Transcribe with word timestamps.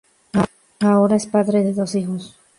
Ahora 0.79 1.15
es 1.15 1.27
padre 1.27 1.63
de 1.63 1.73
dos 1.75 1.93
hijos. 1.93 2.35